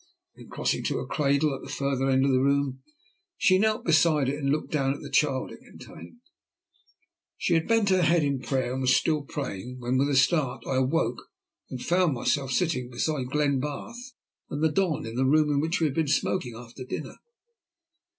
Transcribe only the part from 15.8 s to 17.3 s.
had been smoking after dinner.